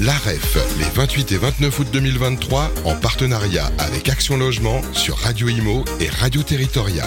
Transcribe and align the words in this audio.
l'AREF, 0.00 0.58
les 0.78 0.88
28 0.92 1.32
et 1.32 1.36
29 1.36 1.78
août 1.78 1.86
2023, 1.92 2.70
en 2.84 2.96
partenariat 2.96 3.70
avec 3.78 4.08
Action 4.08 4.36
Logement 4.36 4.80
sur 4.92 5.16
Radio 5.18 5.48
Imo 5.48 5.84
et 6.00 6.08
Radio 6.08 6.42
Territoria. 6.42 7.04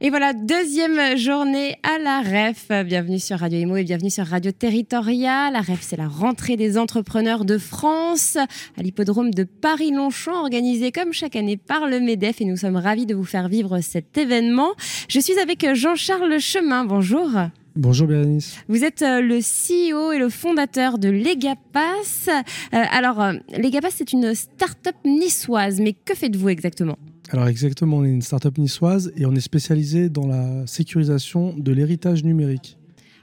Et 0.00 0.10
voilà, 0.10 0.32
deuxième 0.32 1.16
journée 1.16 1.76
à 1.82 1.98
la 1.98 2.20
REF. 2.20 2.68
Bienvenue 2.84 3.18
sur 3.18 3.38
Radio 3.38 3.58
Imo 3.58 3.76
et 3.76 3.84
bienvenue 3.84 4.10
sur 4.10 4.26
Radio 4.26 4.50
Territoria. 4.50 5.50
La 5.50 5.60
REF, 5.60 5.78
c'est 5.80 5.96
la 5.96 6.08
rentrée 6.08 6.56
des 6.56 6.78
entrepreneurs 6.78 7.44
de 7.44 7.58
France 7.58 8.36
à 8.36 8.82
l'hippodrome 8.82 9.32
de 9.32 9.44
Paris-Longchamp, 9.44 10.40
organisé 10.40 10.92
comme 10.92 11.12
chaque 11.12 11.36
année 11.36 11.56
par 11.56 11.86
le 11.86 12.00
MEDEF. 12.00 12.40
Et 12.40 12.44
nous 12.44 12.56
sommes 12.56 12.76
ravis 12.76 13.06
de 13.06 13.14
vous 13.14 13.24
faire 13.24 13.48
vivre 13.48 13.80
cet 13.80 14.18
événement. 14.18 14.72
Je 15.08 15.20
suis 15.20 15.38
avec 15.38 15.66
Jean-Charles 15.74 16.40
Chemin. 16.40 16.84
Bonjour. 16.84 17.28
Bonjour 17.74 18.06
Bérénice. 18.06 18.58
Vous 18.68 18.84
êtes 18.84 19.00
euh, 19.00 19.22
le 19.22 19.38
CEO 19.38 20.12
et 20.12 20.18
le 20.18 20.28
fondateur 20.28 20.98
de 20.98 21.08
Legapass. 21.08 22.28
Euh, 22.28 22.42
alors, 22.70 23.22
euh, 23.22 23.32
Legapass, 23.56 23.94
c'est 23.96 24.12
une 24.12 24.34
start-up 24.34 24.94
niçoise, 25.06 25.80
mais 25.80 25.94
que 25.94 26.14
faites-vous 26.14 26.50
exactement? 26.50 26.98
Alors 27.30 27.46
exactement, 27.46 27.98
on 27.98 28.04
est 28.04 28.10
une 28.10 28.20
start-up 28.20 28.58
niçoise 28.58 29.10
et 29.16 29.24
on 29.24 29.34
est 29.34 29.40
spécialisé 29.40 30.10
dans 30.10 30.26
la 30.26 30.66
sécurisation 30.66 31.54
de 31.56 31.72
l'héritage 31.72 32.24
numérique. 32.24 32.76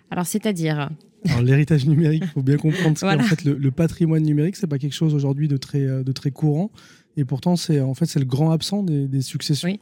Alors 0.09 0.25
c'est-à-dire? 0.25 0.89
Alors 1.25 1.41
l'héritage 1.43 1.85
numérique, 1.85 2.23
il 2.25 2.29
faut 2.29 2.41
bien 2.41 2.57
comprendre 2.57 2.99
que 2.99 3.05
en 3.05 3.23
fait, 3.23 3.43
le, 3.43 3.71
patrimoine 3.71 4.23
numérique, 4.23 4.55
c'est 4.55 4.67
pas 4.67 4.79
quelque 4.79 4.95
chose 4.95 5.13
aujourd'hui 5.13 5.47
de 5.47 5.57
très, 5.57 5.81
de 5.81 6.11
très 6.11 6.31
courant. 6.31 6.71
Et 7.17 7.25
pourtant, 7.25 7.55
c'est 7.55 7.81
en 7.81 7.93
fait 7.93 8.05
c'est 8.05 8.19
le 8.19 8.25
grand 8.25 8.51
absent 8.51 8.81
des, 8.81 9.21
successions. 9.21 9.77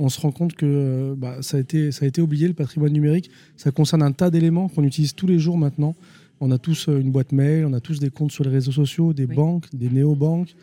On 0.00 0.08
se 0.08 0.20
rend 0.20 0.32
compte 0.32 0.54
que 0.54 0.66
euh, 0.66 1.14
bah, 1.16 1.36
ça, 1.42 1.58
a 1.58 1.60
été, 1.60 1.92
ça 1.92 2.04
a 2.04 2.08
été 2.08 2.20
oublié, 2.20 2.48
le 2.48 2.54
patrimoine 2.54 2.92
numérique. 2.92 3.30
Ça 3.56 3.70
concerne 3.70 4.02
un 4.02 4.12
tas 4.12 4.30
d'éléments 4.30 4.68
qu'on 4.68 4.82
utilise 4.82 5.14
tous 5.14 5.26
les 5.26 5.38
jours 5.38 5.56
maintenant. 5.56 5.94
On 6.40 6.50
a 6.50 6.58
tous 6.58 6.88
euh, 6.88 6.98
une 6.98 7.10
boîte 7.10 7.32
mail, 7.32 7.66
on 7.66 7.72
a 7.74 7.80
tous 7.80 8.00
des 8.00 8.10
comptes 8.10 8.32
sur 8.32 8.44
les 8.44 8.50
réseaux 8.50 8.72
sociaux, 8.72 9.12
des 9.12 9.26
banques, 9.26 9.66
des 9.74 9.90
néobanques, 9.90 10.54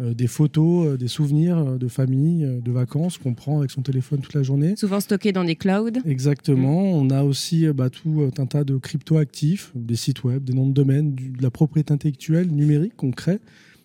euh, 0.00 0.12
des 0.12 0.26
photos, 0.26 0.88
euh, 0.88 0.96
des 0.96 1.06
souvenirs 1.06 1.78
de 1.78 1.88
famille, 1.88 2.44
de 2.62 2.72
vacances 2.72 3.16
qu'on 3.16 3.34
prend 3.34 3.58
avec 3.58 3.70
son 3.70 3.82
téléphone 3.82 4.20
toute 4.20 4.34
la 4.34 4.42
journée. 4.42 4.74
Souvent 4.76 4.98
stockés 4.98 5.30
dans 5.30 5.44
des 5.44 5.54
clouds. 5.54 6.00
Exactement. 6.04 6.82
Mm. 6.82 7.06
On 7.06 7.10
a 7.10 7.22
aussi 7.22 7.68
bah, 7.68 7.90
tout 7.90 8.28
un 8.38 8.46
tas 8.46 8.64
de 8.64 8.76
crypto-actifs, 8.76 9.70
des 9.76 9.96
sites 9.96 10.24
web, 10.24 10.42
des 10.42 10.52
noms 10.52 10.66
de 10.66 10.74
domaine, 10.74 11.14
de 11.14 11.42
la 11.42 11.50
propriété 11.50 11.92
intellectuelle 11.92 12.48
numérique 12.48 12.96
qu'on 12.96 13.12
crée. 13.12 13.38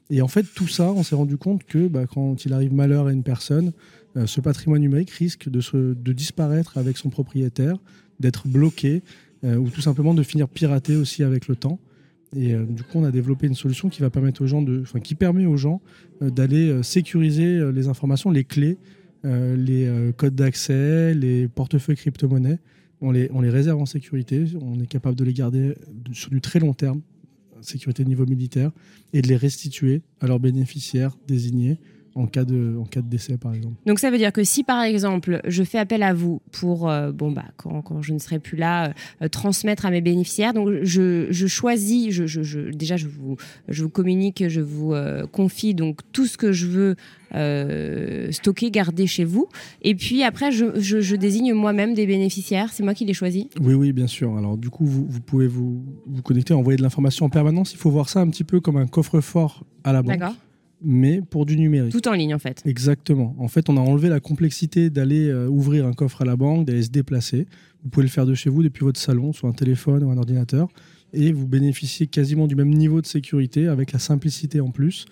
Et 0.09 0.22
en 0.22 0.28
fait, 0.28 0.44
tout 0.56 0.67
ça, 0.67 0.92
on 0.92 1.03
s'est 1.03 1.16
rendu 1.16 1.38
compte 1.38 1.64
que 1.64 1.88
bah, 1.88 2.06
quand 2.06 2.45
il 2.45 2.53
arrive 2.53 2.73
malheur 2.73 3.08
à 3.08 3.11
une 3.11 3.23
personne, 3.23 3.72
ce 4.25 4.39
patrimoine 4.39 4.81
numérique 4.81 5.09
risque 5.09 5.50
de, 5.50 6.14
disparaître 6.14 6.78
avec 6.78 6.97
son 6.97 7.09
propriétaire, 7.09 7.78
d'être 8.20 8.47
bloqué 8.47 9.02
ou 9.44 9.70
tout 9.70 9.81
simplement 9.81 10.14
de 10.14 10.23
finir 10.23 10.47
piraté 10.47 10.95
aussi 10.95 11.22
avec 11.22 11.47
le 11.47 11.56
temps. 11.56 11.80
Et 12.36 12.53
euh, 12.53 12.66
du 12.66 12.84
coup, 12.84 13.00
on 13.00 13.03
a 13.03 13.12
développé 13.12 13.47
une 13.47 13.56
solution 13.56 13.89
qui 13.89 14.02
va 14.02 14.09
permettre 14.09 14.44
aux 14.44 14.47
gens 14.47 14.62
de, 14.62 14.81
enfin, 14.81 15.00
qui 15.00 15.16
permet 15.16 15.45
aux 15.45 15.58
gens 15.58 15.81
euh, 16.22 16.30
d'aller 16.30 16.69
euh, 16.69 16.84
sécuriser 16.84 17.72
les 17.72 17.88
informations, 17.88 18.30
les 18.30 18.44
clés, 18.44 18.78
les 19.23 20.12
codes 20.17 20.36
d'accès, 20.36 21.16
les 21.16 21.47
portefeuilles 21.47 21.95
crypto-monnaies. 21.95 22.59
On 23.02 23.12
les 23.12 23.50
réserve 23.50 23.81
en 23.81 23.88
sécurité. 23.88 24.45
On 24.62 24.80
est 24.80 24.86
capable 24.86 25.16
de 25.16 25.23
les 25.23 25.34
garder 25.34 25.73
sur 26.12 26.30
du 26.30 26.42
très 26.42 26.59
long 26.59 26.75
terme, 26.75 27.02
sécurité 27.68 28.04
de 28.04 28.10
niveau 28.10 28.26
militaire, 28.26 28.72
et 29.14 29.22
de 29.22 29.28
les 29.28 29.38
restituer 29.38 30.02
à 30.20 30.28
leurs 30.28 30.40
bénéficiaires 30.40 31.18
désignés 31.28 31.80
en 32.16 32.28
cas 32.28 32.46
de 32.46 32.78
en 32.80 32.86
cas 32.86 33.02
de 33.02 33.10
décès 33.10 33.38
par 33.38 33.54
exemple. 33.54 33.76
Donc 33.86 34.00
ça 34.00 34.10
veut 34.10 34.18
dire 34.18 34.32
que 34.32 34.44
si 34.44 34.64
par 34.64 34.82
exemple 34.82 35.42
je 35.46 35.64
fais 35.64 35.78
appel 35.78 36.02
à 36.02 36.14
vous 36.14 36.42
pour 36.52 36.90
euh, 36.90 37.12
bon 37.12 37.32
bah 37.32 37.44
quand, 37.58 37.82
quand, 37.82 38.02
je 38.02 38.14
ne 38.14 38.20
serai 38.20 38.40
plus 38.40 38.58
là 38.58 38.94
euh, 39.22 39.28
transmettre 39.28 39.86
à 39.86 39.92
mes 39.92 40.00
bénéficiaires 40.00 40.54
donc 40.54 40.70
je, 40.84 41.28
je 41.30 41.48
choisis 41.48 42.12
je, 42.12 42.26
je, 42.26 42.72
déjà 42.72 42.96
je 42.96 43.08
vous 43.08 43.36
je 43.68 43.84
vous 43.84 43.90
communique 43.90 44.48
je 44.48 44.62
vous 44.62 44.94
euh, 44.94 45.28
confie 45.28 45.76
donc 45.76 46.00
tout 46.14 46.26
ce 46.26 46.38
que 46.38 46.52
je 46.52 46.68
veux 46.68 46.96
stocker 48.31 48.72
garder 48.72 49.08
chez 49.08 49.25
vous 49.25 49.50
et 49.81 49.94
puis 49.94 50.24
après 50.24 50.54
je, 50.54 50.80
je 50.80 51.16
désigne 51.18 51.54
moi-même 51.54 51.94
des 51.94 52.08
bénéficiaires 52.08 52.72
c'est 52.72 52.81
moi 52.81 52.94
qui 52.94 53.04
les 53.04 53.14
choisis. 53.14 53.48
Oui 53.59 53.74
oui 53.74 53.92
bien 53.92 54.08
sûr 54.08 54.38
alors 54.38 54.58
du 54.58 54.70
coup 54.70 54.86
vous, 54.86 55.06
vous 55.06 55.20
pouvez 55.20 55.48
vous 55.48 55.84
vous 56.08 56.22
connecter 56.22 56.54
envoyer 56.54 56.78
de 56.78 56.81
l'information 56.81 57.25
en 57.25 57.30
permanence 57.30 57.74
il 57.74 57.78
faut 57.78 57.92
voir 57.92 58.08
ça 58.08 58.22
un 58.22 58.30
petit 58.30 58.46
peu 58.46 58.62
comme 58.62 58.78
un 58.78 58.88
coffre-fort 58.88 59.66
à 59.84 59.92
la 59.92 60.02
banque. 60.02 60.18
D'accord 60.18 60.36
mais 60.81 61.22
pour 61.22 61.46
du 61.46 61.58
numérique. 61.58 61.91
Tout 61.91 62.08
en 62.08 62.13
ligne 62.13 62.36
en 62.36 62.40
fait. 62.40 62.62
Exactement. 62.66 63.36
En 63.40 63.47
fait, 63.47 63.69
on 63.69 63.78
a 63.78 63.80
enlevé 63.80 64.09
la 64.09 64.19
complexité 64.19 64.90
d'aller 64.90 65.28
euh, 65.28 65.47
ouvrir 65.47 65.86
un 65.86 65.94
coffre 65.94 66.22
à 66.22 66.25
la 66.25 66.36
banque, 66.36 66.66
d'aller 66.66 66.84
se 66.84 66.90
déplacer. 66.90 67.47
Vous 67.84 67.90
pouvez 67.90 68.06
le 68.06 68.09
faire 68.09 68.25
de 68.25 68.34
chez 68.34 68.50
vous 68.50 68.63
depuis 68.63 68.84
votre 68.84 69.00
salon, 69.00 69.34
sur 69.34 69.47
un 69.47 69.53
téléphone 69.53 70.03
ou 70.03 70.09
un 70.09 70.18
ordinateur, 70.18 70.68
et 71.13 71.31
vous 71.31 71.47
bénéficiez 71.47 72.08
quasiment 72.08 72.47
du 72.47 72.56
même 72.56 72.74
niveau 72.74 73.02
de 73.02 73.06
sécurité 73.06 73.68
avec 73.68 73.91
la 73.91 74.00
simplicité 74.00 74.59
en 74.59 74.72
plus. 74.72 75.06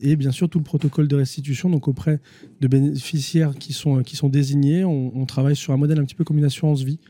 Et 0.00 0.16
bien 0.16 0.30
sûr, 0.30 0.48
tout 0.48 0.58
le 0.58 0.64
protocole 0.64 1.08
de 1.08 1.16
restitution, 1.16 1.70
donc 1.70 1.88
auprès 1.88 2.20
de 2.60 2.68
bénéficiaires 2.68 3.54
qui 3.56 3.72
sont, 3.72 4.02
qui 4.02 4.16
sont 4.16 4.28
désignés, 4.28 4.84
on, 4.84 5.26
travaille 5.26 5.56
sur 5.56 5.72
un 5.72 5.76
modèle 5.76 5.98
un 5.98 6.04
petit 6.04 6.14
peu 6.14 6.24
comme 6.24 6.38
une 6.38 6.44
assurance 6.44 6.82
vie. 6.82 7.00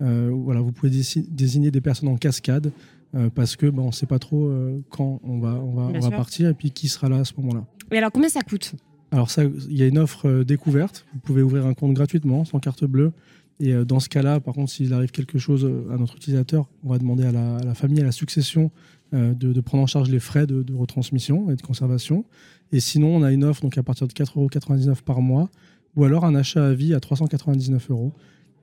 Euh, 0.00 0.30
voilà, 0.32 0.60
vous 0.60 0.72
pouvez 0.72 0.90
désigner 0.90 1.70
des 1.70 1.80
personnes 1.80 2.08
en 2.08 2.16
cascade 2.16 2.72
euh, 3.14 3.30
parce 3.34 3.56
que 3.56 3.66
bon, 3.66 3.84
on 3.84 3.86
ne 3.88 3.92
sait 3.92 4.06
pas 4.06 4.18
trop 4.18 4.46
euh, 4.46 4.80
quand 4.90 5.20
on 5.24 5.38
va, 5.38 5.54
on 5.54 5.72
va, 5.72 5.82
on 5.94 6.00
va 6.00 6.10
partir 6.10 6.48
et 6.48 6.54
puis 6.54 6.70
qui 6.70 6.88
sera 6.88 7.08
là 7.08 7.16
à 7.18 7.24
ce 7.24 7.32
moment-là. 7.38 7.64
Mais 7.90 7.98
alors, 7.98 8.12
combien 8.12 8.28
ça 8.28 8.42
coûte? 8.42 8.74
Alors, 9.10 9.30
il 9.38 9.76
y 9.76 9.82
a 9.82 9.86
une 9.86 9.98
offre 9.98 10.42
découverte. 10.42 11.06
Vous 11.14 11.20
pouvez 11.20 11.42
ouvrir 11.42 11.66
un 11.66 11.72
compte 11.72 11.94
gratuitement, 11.94 12.44
sans 12.44 12.60
carte 12.60 12.84
bleue. 12.84 13.12
Et 13.58 13.72
dans 13.72 13.98
ce 13.98 14.08
cas-là, 14.10 14.38
par 14.38 14.54
contre, 14.54 14.70
s'il 14.70 14.92
arrive 14.92 15.10
quelque 15.10 15.38
chose 15.38 15.64
à 15.90 15.96
notre 15.96 16.16
utilisateur, 16.16 16.68
on 16.84 16.90
va 16.90 16.98
demander 16.98 17.24
à 17.24 17.32
la, 17.32 17.74
famille, 17.74 18.00
à 18.00 18.04
la 18.04 18.12
succession, 18.12 18.70
de, 19.12 19.60
prendre 19.62 19.82
en 19.82 19.86
charge 19.86 20.10
les 20.10 20.20
frais 20.20 20.46
de, 20.46 20.62
retransmission 20.74 21.50
et 21.50 21.56
de 21.56 21.62
conservation. 21.62 22.26
Et 22.70 22.80
sinon, 22.80 23.16
on 23.16 23.22
a 23.22 23.32
une 23.32 23.44
offre 23.44 23.62
donc 23.62 23.78
à 23.78 23.82
partir 23.82 24.06
de 24.06 24.12
4,99 24.12 24.86
euros 24.86 24.94
par 25.02 25.22
mois, 25.22 25.48
ou 25.96 26.04
alors 26.04 26.26
un 26.26 26.34
achat 26.34 26.66
à 26.66 26.74
vie 26.74 26.92
à 26.92 27.00
399 27.00 27.90
euros. 27.90 28.12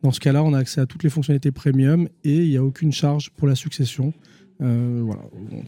Dans 0.06 0.12
ce 0.12 0.20
cas-là, 0.20 0.44
on 0.44 0.54
a 0.54 0.60
accès 0.60 0.80
à 0.80 0.86
toutes 0.86 1.02
les 1.02 1.10
fonctionnalités 1.10 1.52
premium 1.52 2.08
et 2.24 2.44
il 2.44 2.50
n'y 2.50 2.58
a 2.58 2.64
aucune 2.64 2.92
charge 2.92 3.32
pour 3.32 3.48
la 3.48 3.56
succession. 3.56 4.14
Euh, 4.62 5.02
voilà, 5.04 5.24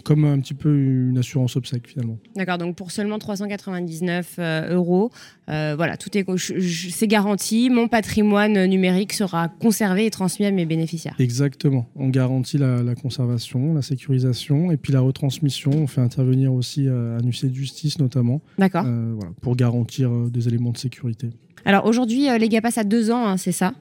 comme 0.06 0.26
un 0.26 0.40
petit 0.40 0.54
peu 0.54 0.70
une 0.78 1.18
assurance 1.18 1.56
obsèque 1.56 1.88
finalement. 1.88 2.20
D'accord, 2.36 2.60
donc 2.60 2.76
pour 2.76 2.92
seulement 2.92 3.18
399 3.18 4.36
euh, 4.38 4.76
euros, 4.76 5.10
euh, 5.50 5.74
voilà, 5.76 5.98
tout 5.98 6.16
est 6.16 6.24
c'est 6.38 7.08
garanti. 7.08 7.72
Mon 7.72 7.88
patrimoine 7.88 8.64
numérique 8.68 9.14
sera 9.14 9.48
conservé 9.50 10.06
et 10.06 10.12
transmis 10.12 10.46
à 10.46 10.52
mes 10.52 10.68
bénéficiaires. 10.68 11.16
Exactement, 11.18 11.90
on 11.96 12.10
garantit 12.10 12.60
la, 12.60 12.94
conservation, 12.94 13.74
la 13.74 13.82
sécurisation 13.82 14.72
et 14.72 14.78
puis 14.78 14.94
la 14.94 15.02
retransmission. 15.02 15.72
On 15.72 15.88
fait 15.88 16.02
intervenir 16.02 16.54
aussi 16.54 16.88
un 16.88 17.24
huissier 17.24 17.50
de 17.50 17.56
justice 17.56 17.98
notamment. 17.98 18.42
D'accord. 18.60 18.84
voilà, 18.84 19.32
pour 19.42 19.56
garantir 19.56 20.12
des 20.30 20.48
éléments 20.48 20.74
de 20.74 20.78
sécurité. 20.78 21.32
Alors 21.66 21.86
aujourd'hui, 21.86 22.28
les 22.40 22.50
gars 22.50 22.62
passent 22.62 22.78
à 22.78 22.84
deux 22.84 23.10
ans, 23.10 23.26
hein, 23.26 23.38
c'est 23.38 23.52
ça? 23.52 23.74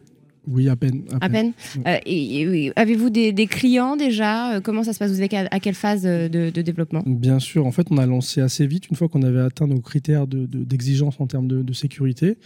Oui, 0.49 0.69
à 0.69 0.77
peine. 0.77 1.03
À, 1.21 1.29
peine. 1.29 1.53
Euh, 1.87 2.71
Avez-vous 2.77 3.11
des, 3.11 3.47
clients 3.47 3.97
déjà? 3.97 4.55
Euh, 4.55 4.61
Comment 4.61 4.85
ça 4.85 4.93
se 4.93 4.99
passe? 4.99 5.11
Vous 5.11 5.23
êtes 5.23 5.35
à, 5.35 5.61
quelle 5.61 5.75
phase 5.75 6.03
de, 6.03 6.51
développement? 6.51 7.03
Bien 7.05 7.39
sûr. 7.39 7.67
En 7.67 7.73
fait, 7.73 7.89
on 7.91 7.99
a 7.99 8.07
lancé 8.07 8.41
assez 8.41 8.67
vite, 8.67 8.89
une 8.89 8.97
fois 8.97 9.09
qu'on 9.09 9.23
avait 9.23 9.41
atteint 9.41 9.67
nos 9.67 9.81
critères 9.81 10.27
d'exigence 10.27 11.21
en 11.21 11.27
termes 11.27 11.49
de, 11.49 11.73
sécurité, 11.73 12.39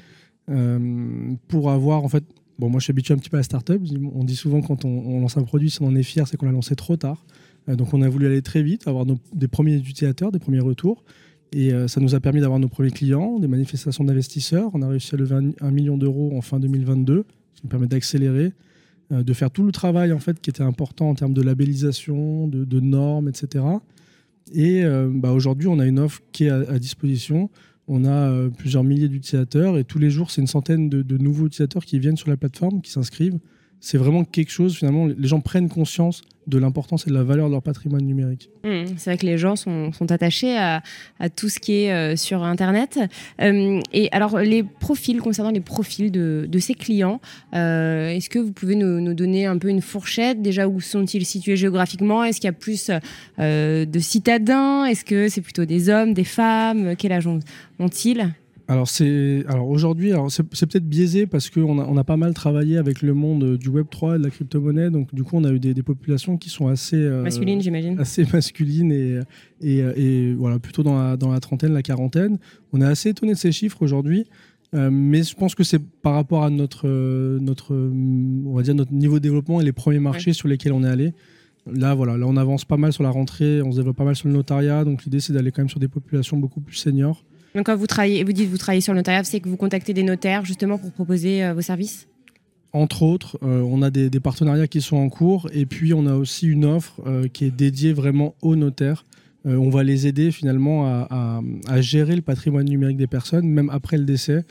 euh, 0.49 1.35
pour 1.49 1.71
avoir, 1.71 2.03
en 2.03 2.09
fait, 2.09 2.25
bon, 2.59 2.71
moi 2.71 2.81
je 2.81 2.85
suis 2.85 2.91
habitué 2.91 3.15
un 3.15 3.19
petit 3.19 3.31
peu 3.31 3.37
à 3.37 3.41
la 3.41 3.45
start-up. 3.45 3.81
On 4.15 4.25
dit 4.25 4.37
souvent 4.37 4.63
quand 4.63 4.85
on, 4.85 5.21
lance 5.21 5.37
un 5.37 5.43
produit, 5.43 5.71
si 5.71 5.83
on 5.83 5.87
en 5.87 5.95
est 5.95 6.03
fier, 6.03 6.27
c'est 6.27 6.37
qu'on 6.37 6.47
l'a 6.47 6.53
lancé 6.53 6.75
trop 6.75 6.97
tard. 6.97 7.25
donc 7.69 7.93
on 7.93 8.03
a 8.03 8.09
voulu 8.09 8.27
aller 8.27 8.43
très 8.43 8.63
vite, 8.63 8.89
avoir 8.89 9.05
des 9.35 9.49
premiers 9.49 9.77
utilisateurs, 9.77 10.33
des 10.33 10.39
premiers 10.39 10.61
retours. 10.61 11.05
Et 11.53 11.73
ça 11.89 12.01
nous 12.01 12.15
a 12.15 12.21
permis 12.21 12.41
d'avoir 12.41 12.59
nos 12.59 12.69
premiers 12.69 12.91
clients, 12.93 13.39
des 13.39 13.49
manifestations 13.49 14.05
d'investisseurs. 14.05 14.71
On 14.75 14.83
a 14.83 14.89
réussi 14.89 15.15
à 15.15 15.19
lever 15.19 15.53
un 15.61 15.71
million 15.71 15.97
d'euros 15.97 16.33
en 16.37 16.41
fin 16.41 16.59
2022 16.59 17.25
qui 17.55 17.63
nous 17.65 17.71
permet 17.71 17.87
d'accélérer, 17.87 18.53
euh, 19.13 19.23
de 19.23 19.33
faire 19.33 19.51
tout 19.51 19.65
le 19.65 19.73
travail 19.73 20.13
en 20.13 20.19
fait 20.19 20.41
qui 20.41 20.51
était 20.51 20.63
important 20.63 21.11
en 21.11 21.15
termes 21.15 21.35
de 21.35 21.43
labellisation, 21.43 22.47
de, 22.49 22.81
normes, 22.81 23.29
etc. 23.29 23.65
Et 24.53 24.85
euh, 24.85 25.11
bah, 25.13 25.33
aujourd'hui, 25.33 25.69
on 25.69 25.79
a 25.79 25.87
une 25.87 25.99
offre 25.99 26.21
qui 26.33 26.45
est 26.45 26.51
à, 26.51 26.79
disposition. 26.79 27.51
On 27.89 28.05
a 28.05 28.11
euh, 28.11 28.51
plusieurs 28.51 28.85
milliers 28.85 29.09
d'utilisateurs 29.09 29.79
et 29.79 29.85
tous 29.85 29.99
les 29.99 30.11
jours, 30.11 30.31
c'est 30.31 30.41
une 30.41 30.47
centaine 30.47 30.89
de, 30.89 31.19
nouveaux 31.19 31.47
utilisateurs 31.47 31.85
qui 31.85 31.99
viennent 31.99 32.17
sur 32.17 32.31
la 32.31 32.37
plateforme, 32.37 32.83
qui 32.83 32.91
s'inscrivent. 32.91 33.39
C'est 33.81 33.97
vraiment 33.97 34.25
quelque 34.25 34.51
chose, 34.51 34.77
finalement, 34.77 35.07
les 35.07 35.29
gens 35.29 35.41
prennent 35.41 35.71
conscience 35.71 36.23
de 36.47 36.59
l'importance 36.59 37.07
et 37.07 37.11
de 37.11 37.15
la 37.15 37.23
valeur 37.23 37.47
de 37.47 37.53
leur 37.53 37.63
patrimoine 37.63 38.05
numérique. 38.05 38.51
Mmh, 38.65 38.97
c'est 38.97 39.11
vrai 39.11 39.19
que 39.19 39.25
les 39.25 39.39
gens 39.39 39.57
sont, 39.57 39.91
attachés 40.11 40.57
à, 40.59 40.83
tout 41.35 41.49
ce 41.49 41.59
qui 41.59 41.85
est 41.85 41.93
euh, 41.93 42.17
sur 42.17 42.43
Internet. 42.43 42.99
Euh, 43.41 43.81
et 43.93 44.09
alors, 44.13 44.39
les 44.39 44.63
profils, 44.63 45.21
concernant 45.21 45.51
les 45.51 45.61
profils 45.61 46.11
de, 46.11 46.59
ces 46.59 46.75
clients, 46.75 47.21
euh, 47.55 48.11
est-ce 48.11 48.29
que 48.29 48.39
vous 48.39 48.53
pouvez 48.53 48.75
nous, 48.75 49.15
donner 49.15 49.47
un 49.47 49.57
peu 49.57 49.69
une 49.69 49.81
fourchette? 49.81 50.43
Déjà, 50.43 50.69
où 50.69 50.81
sont-ils 50.81 51.25
situés 51.25 51.57
géographiquement? 51.57 52.23
Est-ce 52.25 52.41
qu'il 52.41 52.49
y 52.49 52.51
a 52.51 52.53
plus 52.53 52.91
de 53.39 53.99
citadins? 53.99 54.85
Est-ce 54.85 55.05
que 55.05 55.29
c'est 55.29 55.41
plutôt 55.41 55.65
des 55.65 55.89
hommes, 55.89 56.13
des 56.13 56.25
femmes? 56.25 56.97
Quel 56.97 57.13
âge 57.13 57.27
ont-ils? 57.27 58.31
Alors 58.71 58.89
c'est 58.89 59.45
alors 59.49 59.69
aujourd'hui 59.69 60.13
c'est, 60.29 60.45
peut-être 60.45 60.89
biaisé 60.89 61.27
parce 61.27 61.51
qu'on 61.51 61.79
a, 61.81 61.85
on 61.85 61.97
a 61.97 62.05
pas 62.05 62.17
mal 62.17 62.35
travaillé 62.35 62.77
avec 62.79 63.03
le 63.03 63.15
monde 63.15 63.57
du 63.57 63.69
Web 63.69 63.87
3 63.91 64.15
et 64.15 64.19
de 64.19 64.25
la 64.25 64.31
crypto-monnaie. 64.31 64.91
Donc 64.91 65.13
du 65.15 65.25
coup 65.25 65.37
on 65.37 65.45
a 65.45 65.51
eu 65.51 65.59
des, 65.59 65.75
populations 65.83 66.37
qui 66.37 66.51
sont 66.51 66.69
assez 66.69 66.97
masculines 66.97 67.61
j'imagine. 67.61 67.99
assez 67.99 68.25
masculines 68.33 68.93
et, 68.93 69.19
et, 69.61 69.79
et, 69.79 70.35
voilà 70.35 70.61
plutôt 70.61 70.85
dans 70.85 70.97
la, 70.97 71.17
dans 71.17 71.33
la 71.33 71.41
trentaine 71.41 71.73
la 71.73 71.83
quarantaine. 71.83 72.39
On 72.73 72.81
est 72.81 72.87
assez 72.87 73.09
étonné 73.09 73.33
de 73.33 73.39
ces 73.39 73.51
chiffres 73.51 73.83
aujourd'hui 73.83 74.27
mais 74.73 75.25
je 75.25 75.35
pense 75.35 75.57
que 75.57 75.65
c'est 75.65 75.81
par 75.81 76.15
rapport 76.15 76.45
à 76.45 76.51
notre 76.51 76.87
notre 77.41 77.75
on 77.75 78.55
va 78.55 78.63
dire 78.63 78.77
notre 78.77 78.93
niveau 78.93 79.17
de 79.17 79.23
développement 79.25 79.61
et 79.61 79.65
les 79.65 79.73
premiers 79.73 79.99
marchés 79.99 80.33
sur 80.33 80.47
lesquels 80.47 80.73
on 80.73 80.85
est 80.85 80.89
allé. 80.89 81.13
Là, 81.67 81.95
voilà, 81.95 82.17
là, 82.17 82.27
on 82.27 82.37
avance 82.37 82.65
pas 82.65 82.79
mal 82.79 82.93
sur 82.93 83.03
la 83.03 83.11
rentrée, 83.11 83.61
on 83.63 83.71
se 83.71 83.77
développe 83.77 83.97
pas 83.97 84.05
mal 84.05 84.17
sur 84.17 84.29
le 84.29 84.35
notariat. 84.35 84.83
Donc, 84.83 85.05
l'idée, 85.05 85.21
c'est 85.21 85.35
d'aller 85.35 85.53
quand 85.53 85.61
même 85.61 85.69
sur 85.69 85.79
des 85.79 85.89
populations 85.89 86.39
beaucoup 86.39 86.61
plus 86.61 86.75
seniors. 86.75 87.23
Donc, 87.55 87.67
quand 87.67 87.77
vous 87.77 87.87
travaillez, 87.87 88.23
vous 88.25 88.33
dites 88.33 88.49
vous 88.49 88.59
travaillez 88.59 88.81
sur 88.81 88.93
le 88.93 88.99
notariat, 88.99 89.25
c'est 89.25 89.41
que 89.41 89.49
vous 89.49 89.57
contactez 89.57 89.93
des 89.93 90.03
notaires 90.03 90.45
justement 90.45 90.79
pour 90.79 90.93
proposer 90.93 91.45
euh, 91.45 91.55
vos 91.55 91.63
services? 91.63 92.09
Entre 92.73 93.03
autres, 93.03 93.39
euh, 93.43 93.63
on 93.63 93.83
a 93.83 93.91
des, 93.91 94.09
partenariats 94.21 94.69
qui 94.69 94.81
sont 94.81 94.97
en 94.97 95.09
cours 95.09 95.49
et 95.53 95.67
puis 95.67 95.93
on 95.93 96.07
a 96.07 96.15
aussi 96.15 96.47
une 96.47 96.65
offre 96.65 97.01
euh, 97.05 97.27
qui 97.27 97.45
est 97.45 97.51
dédiée 97.51 97.93
vraiment 97.93 98.37
aux 98.43 98.55
notaires. 98.55 99.07
on 99.45 99.71
va 99.71 99.83
les 99.83 100.07
aider 100.07 100.31
finalement 100.31 100.87
à, 100.87 101.41
gérer 101.81 102.15
le 102.15 102.23
patrimoine 102.23 102.67
numérique 102.67 102.99
des 102.99 103.09
personnes, 103.09 103.49
même 103.49 103.71
après 103.71 103.97
le 103.97 104.05
décès, 104.05 104.45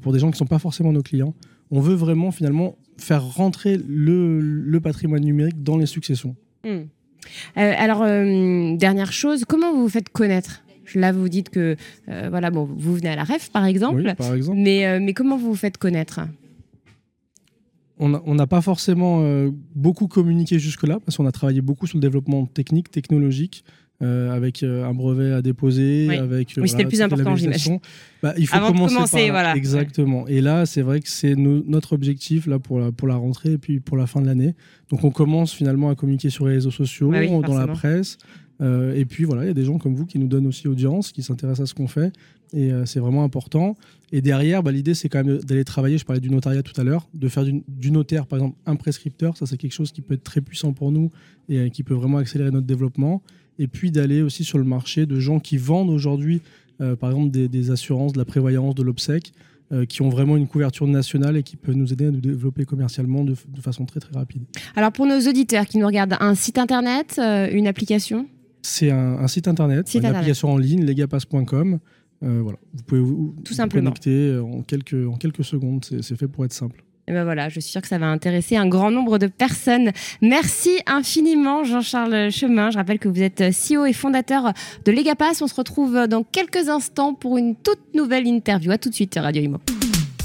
pour 0.00 0.12
des 0.12 0.20
gens 0.20 0.28
qui 0.28 0.34
ne 0.34 0.38
sont 0.38 0.46
pas 0.46 0.60
forcément 0.60 0.92
nos 0.92 1.02
clients. 1.02 1.34
On 1.70 1.80
veut 1.80 1.96
vraiment 1.96 2.30
finalement 2.30 2.78
faire 2.96 3.24
rentrer 3.24 3.76
le 3.76 4.78
patrimoine 4.78 5.24
numérique 5.24 5.62
dans 5.62 5.76
les 5.76 5.86
successions. 5.86 6.36
Hmm. 6.64 6.84
Alors, 7.56 8.04
dernière 8.78 9.12
chose, 9.12 9.44
comment 9.44 9.72
vous 9.74 9.82
vous 9.82 9.88
faites 9.88 10.08
connaître? 10.08 10.62
Là, 10.94 11.12
vous 11.12 11.28
dites 11.28 11.50
que 11.50 11.76
euh, 12.08 12.26
voilà, 12.30 12.50
bon, 12.50 12.64
vous 12.64 12.94
venez 12.94 13.08
à 13.08 13.16
la 13.16 13.24
REF, 13.24 13.50
par 13.50 13.64
exemple. 13.64 14.14
par 14.16 14.34
exemple. 14.34 14.58
Mais, 14.58 15.00
mais 15.00 15.12
comment 15.14 15.36
vous 15.36 15.48
vous 15.48 15.56
faites 15.56 15.78
connaître? 15.78 16.20
On 18.00 18.34
n'a 18.34 18.46
pas 18.46 18.60
forcément 18.60 19.24
beaucoup 19.74 20.06
communiqué 20.06 20.58
jusque-là, 20.58 20.98
parce 21.04 21.16
qu'on 21.16 21.26
a 21.26 21.32
travaillé 21.32 21.60
beaucoup 21.60 21.86
sur 21.86 21.98
le 21.98 22.02
développement 22.02 22.46
technique, 22.46 22.90
technologique. 22.90 23.64
Euh, 24.00 24.30
avec 24.30 24.62
euh, 24.62 24.84
un 24.84 24.94
brevet 24.94 25.32
à 25.32 25.42
déposer, 25.42 26.08
avec 26.16 26.54
oui, 26.56 26.68
c'était 26.68 26.84
le 26.84 26.88
plus 26.88 27.02
important, 27.02 27.34
j'imagine. 27.34 27.80
Bah, 28.22 28.32
il 28.38 28.46
faut 28.46 28.56
commencer, 28.60 29.30
voilà. 29.30 29.56
Exactement. 29.56 30.28
Et 30.28 30.40
là, 30.40 30.66
c'est 30.66 30.82
vrai 30.82 31.00
que 31.00 31.08
c'est 31.08 31.34
notre 31.34 31.94
objectif 31.94 32.46
là 32.46 32.60
pour 32.60 32.78
la, 32.78 32.92
pour 32.92 33.08
la 33.08 33.16
rentrée 33.16 33.54
et 33.54 33.58
puis 33.58 33.80
pour 33.80 33.96
la 33.96 34.06
fin 34.06 34.20
de 34.20 34.26
l'année. 34.26 34.54
Donc, 34.90 35.02
on 35.02 35.10
commence 35.10 35.52
finalement 35.52 35.90
à 35.90 35.96
communiquer 35.96 36.30
sur 36.30 36.46
les 36.46 36.54
réseaux 36.54 36.70
sociaux, 36.70 37.10
bah 37.10 37.26
dans 37.26 37.58
la 37.58 37.66
presse. 37.66 38.18
Euh, 38.60 38.94
et 38.94 39.04
puis 39.04 39.24
voilà, 39.24 39.44
il 39.44 39.48
y 39.48 39.50
a 39.50 39.54
des 39.54 39.64
gens 39.64 39.78
comme 39.78 39.94
vous 39.94 40.06
qui 40.06 40.18
nous 40.18 40.26
donnent 40.26 40.46
aussi 40.46 40.68
audience, 40.68 41.12
qui 41.12 41.22
s'intéressent 41.22 41.64
à 41.64 41.66
ce 41.66 41.74
qu'on 41.74 41.88
fait. 41.88 42.12
Et 42.54 42.70
c'est 42.86 42.98
vraiment 42.98 43.24
important. 43.24 43.76
Et 44.10 44.22
derrière, 44.22 44.62
bah, 44.62 44.72
l'idée, 44.72 44.94
c'est 44.94 45.10
quand 45.10 45.22
même 45.22 45.36
d'aller 45.40 45.64
travailler. 45.64 45.98
Je 45.98 46.06
parlais 46.06 46.20
du 46.20 46.30
notariat 46.30 46.62
tout 46.62 46.78
à 46.80 46.82
l'heure, 46.82 47.06
de 47.12 47.28
faire 47.28 47.44
du, 47.44 47.90
notaire, 47.90 48.26
par 48.26 48.38
exemple, 48.38 48.56
un 48.64 48.74
prescripteur. 48.74 49.36
Ça, 49.36 49.44
c'est 49.44 49.58
quelque 49.58 49.74
chose 49.74 49.92
qui 49.92 50.00
peut 50.00 50.14
être 50.14 50.24
très 50.24 50.40
puissant 50.40 50.72
pour 50.72 50.90
nous 50.90 51.10
et 51.50 51.70
qui 51.70 51.82
peut 51.82 51.92
vraiment 51.92 52.16
accélérer 52.16 52.50
notre 52.50 52.66
développement 52.66 53.22
et 53.58 53.66
puis 53.66 53.90
d'aller 53.90 54.22
aussi 54.22 54.44
sur 54.44 54.58
le 54.58 54.64
marché 54.64 55.06
de 55.06 55.18
gens 55.18 55.40
qui 55.40 55.56
vendent 55.56 55.90
aujourd'hui, 55.90 56.40
euh, 56.80 56.96
par 56.96 57.10
exemple, 57.10 57.30
des, 57.30 57.70
assurances, 57.70 58.12
de 58.12 58.18
la 58.18 58.24
prévoyance, 58.24 58.74
de 58.74 58.82
l'obsèque, 58.82 59.32
euh, 59.72 59.84
qui 59.84 60.00
ont 60.00 60.08
vraiment 60.08 60.36
une 60.36 60.46
couverture 60.46 60.86
nationale 60.86 61.36
et 61.36 61.42
qui 61.42 61.56
peuvent 61.56 61.76
nous 61.76 61.92
aider 61.92 62.06
à 62.06 62.10
nous 62.10 62.20
développer 62.20 62.64
commercialement 62.64 63.24
de, 63.24 63.34
façon 63.60 63.84
très 63.84 64.00
très 64.00 64.16
rapide. 64.16 64.44
Alors 64.76 64.92
pour 64.92 65.06
nos 65.06 65.20
auditeurs 65.20 65.66
qui 65.66 65.78
nous 65.78 65.86
regardent, 65.86 66.16
un 66.20 66.34
site 66.34 66.58
internet, 66.58 67.16
euh, 67.18 67.48
une 67.52 67.66
application? 67.66 68.26
C'est 68.62 68.90
un, 68.90 69.26
site 69.28 69.48
internet, 69.48 69.92
une 69.94 70.04
application 70.04 70.52
en 70.52 70.58
ligne, 70.58 70.84
legapass.com. 70.84 71.78
voilà. 72.20 72.58
Vous 72.74 72.82
pouvez 72.84 73.00
vous, 73.00 73.34
Tout 73.44 73.54
simplement. 73.54 73.90
connecter 73.90 74.38
en 74.38 74.62
quelques, 74.62 75.06
en 75.08 75.16
quelques 75.16 75.44
secondes, 75.44 75.84
c'est 75.84 76.16
fait 76.16 76.28
pour 76.28 76.44
être 76.44 76.52
simple. 76.52 76.84
Et 77.08 77.12
ben 77.12 77.24
voilà, 77.24 77.48
je 77.48 77.58
suis 77.58 77.70
sûre 77.70 77.80
que 77.80 77.88
ça 77.88 77.96
va 77.96 78.06
intéresser 78.06 78.56
un 78.56 78.68
grand 78.68 78.90
nombre 78.90 79.16
de 79.16 79.28
personnes. 79.28 79.92
Merci 80.20 80.78
infiniment, 80.86 81.64
Jean-Charles 81.64 82.30
Chemin. 82.30 82.70
Je 82.70 82.76
rappelle 82.76 82.98
que 82.98 83.08
vous 83.08 83.22
êtes 83.22 83.42
CEO 83.50 83.86
et 83.86 83.94
fondateur 83.94 84.52
de 84.84 84.92
Legapass. 84.92 85.40
On 85.40 85.46
se 85.46 85.54
retrouve 85.54 86.06
dans 86.06 86.22
quelques 86.22 86.68
instants 86.68 87.14
pour 87.14 87.38
une 87.38 87.56
toute 87.56 87.94
nouvelle 87.94 88.26
interview. 88.26 88.72
À 88.72 88.76
tout 88.76 88.90
de 88.90 88.94
suite, 88.94 89.18
Radio 89.18 89.42
Imo. 89.42 89.56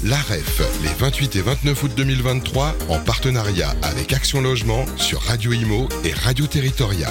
La 0.04 0.16
REF, 0.16 0.60
les 0.82 0.92
28 1.02 1.36
et 1.36 1.40
29 1.40 1.82
août 1.84 1.92
2023, 1.96 2.74
en 2.90 2.98
partenariat 2.98 3.70
avec 3.82 4.12
Action 4.12 4.42
Logement 4.42 4.84
sur 4.98 5.22
Radio 5.22 5.52
Imo 5.54 5.88
et 6.04 6.12
Radio 6.12 6.46
Territoria. 6.46 7.08